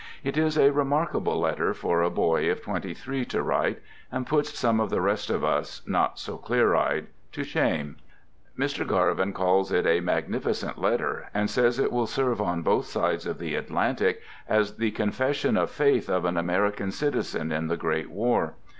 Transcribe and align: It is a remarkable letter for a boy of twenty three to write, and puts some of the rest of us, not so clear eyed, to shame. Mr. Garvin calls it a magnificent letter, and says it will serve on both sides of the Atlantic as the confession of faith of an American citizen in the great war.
It 0.23 0.35
is 0.35 0.57
a 0.57 0.71
remarkable 0.71 1.39
letter 1.39 1.75
for 1.75 2.01
a 2.01 2.09
boy 2.09 2.49
of 2.49 2.63
twenty 2.63 2.95
three 2.95 3.23
to 3.25 3.43
write, 3.43 3.79
and 4.11 4.25
puts 4.25 4.57
some 4.57 4.79
of 4.79 4.89
the 4.89 4.99
rest 4.99 5.29
of 5.29 5.43
us, 5.43 5.83
not 5.85 6.17
so 6.17 6.37
clear 6.37 6.73
eyed, 6.75 7.05
to 7.33 7.43
shame. 7.43 7.97
Mr. 8.57 8.83
Garvin 8.83 9.31
calls 9.31 9.71
it 9.71 9.85
a 9.85 9.99
magnificent 9.99 10.79
letter, 10.79 11.29
and 11.35 11.51
says 11.51 11.77
it 11.77 11.91
will 11.91 12.07
serve 12.07 12.41
on 12.41 12.63
both 12.63 12.85
sides 12.87 13.27
of 13.27 13.37
the 13.37 13.53
Atlantic 13.53 14.23
as 14.49 14.77
the 14.77 14.89
confession 14.89 15.55
of 15.55 15.69
faith 15.69 16.09
of 16.09 16.25
an 16.25 16.35
American 16.35 16.89
citizen 16.91 17.51
in 17.51 17.67
the 17.67 17.77
great 17.77 18.09
war. 18.09 18.55